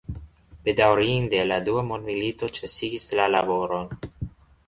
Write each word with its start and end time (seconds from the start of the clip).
Bedaŭrinde 0.67 1.43
la 1.49 1.59
dua 1.67 1.83
mondmilito 1.91 2.49
ĉesigis 2.59 3.05
la 3.19 3.27
laboron. 3.37 3.95